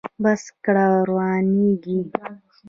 بس 0.23 0.43
کله 0.63 0.85
روانیږي؟ 1.07 1.97